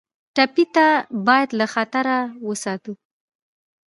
ټپي 0.35 0.65
ته 0.75 0.87
باید 1.27 1.49
له 1.59 1.65
خطره 1.73 2.15
وساتو. 2.47 2.93